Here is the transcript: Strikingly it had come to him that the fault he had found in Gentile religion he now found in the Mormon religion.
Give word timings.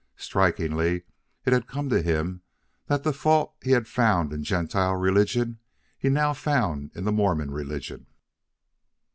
Strikingly 0.17 1.03
it 1.45 1.53
had 1.53 1.67
come 1.67 1.87
to 1.89 2.01
him 2.01 2.41
that 2.87 3.03
the 3.03 3.13
fault 3.13 3.53
he 3.61 3.73
had 3.73 3.87
found 3.87 4.33
in 4.33 4.43
Gentile 4.43 4.95
religion 4.95 5.59
he 5.95 6.09
now 6.09 6.33
found 6.33 6.89
in 6.95 7.03
the 7.03 7.11
Mormon 7.11 7.51
religion. 7.51 8.07